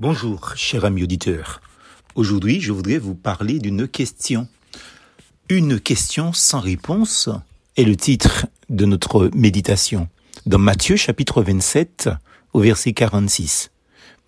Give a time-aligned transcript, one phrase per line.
[0.00, 1.60] Bonjour, cher ami auditeur.
[2.14, 4.48] Aujourd'hui, je voudrais vous parler d'une question.
[5.50, 7.28] Une question sans réponse
[7.76, 10.08] est le titre de notre méditation
[10.46, 12.08] dans Matthieu chapitre 27
[12.54, 13.72] au verset 46.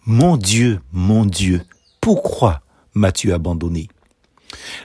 [0.04, 1.62] Mon Dieu, mon Dieu,
[2.02, 2.60] pourquoi
[2.92, 3.88] m'as-tu abandonné?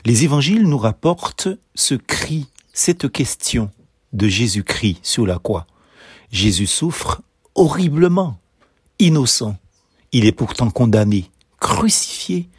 [0.05, 3.71] Les évangiles nous rapportent ce cri, cette question
[4.13, 5.67] de Jésus-Christ sur la croix.
[6.31, 7.21] Jésus souffre
[7.55, 8.39] horriblement,
[8.99, 9.57] innocent
[10.11, 11.29] il est pourtant condamné,
[11.59, 12.49] crucifié,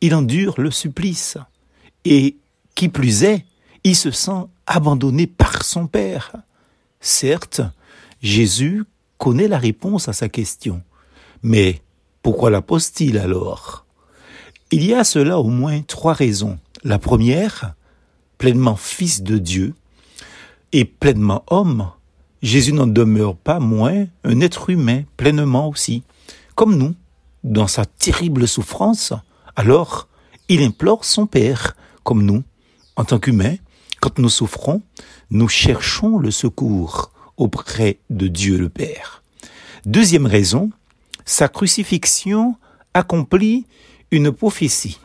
[0.00, 1.38] il endure le supplice.
[2.04, 2.36] Et
[2.74, 3.44] qui plus est,
[3.84, 6.32] il se sent abandonné par son Père.
[7.00, 7.60] Certes,
[8.22, 8.84] Jésus
[9.18, 10.82] connaît la réponse à sa question.
[11.42, 11.82] Mais
[12.22, 13.84] pourquoi la pose-t-il alors?
[14.70, 16.58] Il y a à cela au moins trois raisons.
[16.82, 17.74] La première,
[18.38, 19.74] pleinement fils de Dieu
[20.72, 21.90] et pleinement homme,
[22.42, 26.02] Jésus n'en demeure pas moins un être humain pleinement aussi
[26.54, 26.94] comme nous,
[27.44, 29.12] dans sa terrible souffrance,
[29.54, 30.08] alors
[30.48, 32.42] il implore son Père, comme nous,
[32.96, 33.56] en tant qu'humains,
[34.00, 34.82] quand nous souffrons,
[35.30, 39.22] nous cherchons le secours auprès de Dieu le Père.
[39.86, 40.70] Deuxième raison,
[41.24, 42.56] sa crucifixion
[42.94, 43.66] accomplit
[44.10, 44.98] une prophétie,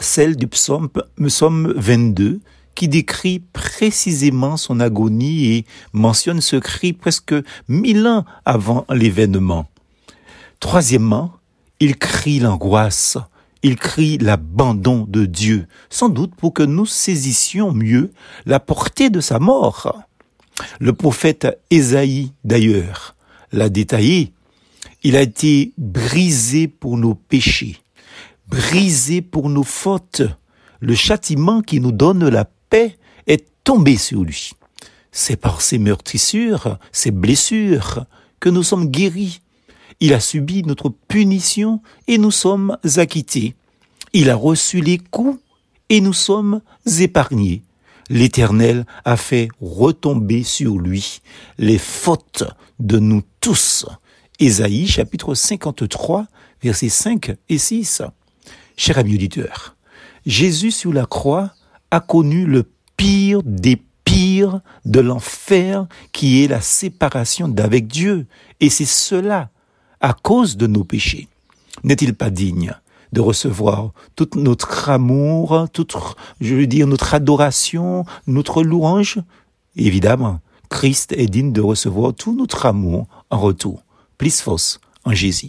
[0.00, 0.88] celle du psaume,
[1.26, 2.40] psaume 22,
[2.74, 7.34] qui décrit précisément son agonie et mentionne ce cri presque
[7.68, 9.66] mille ans avant l'événement.
[10.58, 11.32] Troisièmement,
[11.82, 13.18] il crie l'angoisse,
[13.64, 18.12] il crie l'abandon de Dieu, sans doute pour que nous saisissions mieux
[18.46, 20.00] la portée de sa mort.
[20.78, 23.16] Le prophète Ésaïe, d'ailleurs,
[23.50, 24.32] l'a détaillé.
[25.02, 27.78] Il a été brisé pour nos péchés,
[28.46, 30.22] brisé pour nos fautes.
[30.78, 34.52] Le châtiment qui nous donne la paix est tombé sur lui.
[35.10, 38.06] C'est par ses meurtrissures, ses blessures,
[38.38, 39.40] que nous sommes guéris.
[40.00, 43.54] Il a subi notre punition et nous sommes acquittés.
[44.12, 45.38] Il a reçu les coups
[45.88, 46.60] et nous sommes
[47.00, 47.62] épargnés.
[48.10, 51.20] L'Éternel a fait retomber sur lui
[51.58, 52.44] les fautes
[52.78, 53.86] de nous tous.
[54.38, 56.26] Ésaïe chapitre 53
[56.62, 58.02] versets 5 et 6.
[58.76, 59.76] Cher ami auditeur,
[60.26, 61.52] Jésus sur la croix
[61.90, 62.64] a connu le
[62.96, 68.26] pire des pires de l'enfer qui est la séparation d'avec Dieu.
[68.60, 69.50] Et c'est cela
[70.02, 71.28] à cause de nos péchés.
[71.84, 72.74] N'est-il pas digne
[73.12, 75.96] de recevoir tout notre amour, toute,
[76.40, 79.18] je veux dire, notre adoration, notre louange?
[79.76, 83.82] Évidemment, Christ est digne de recevoir tout notre amour en retour.
[84.18, 85.40] Plus fausse en Jésus.